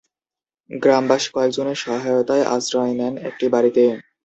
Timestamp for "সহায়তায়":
1.83-2.45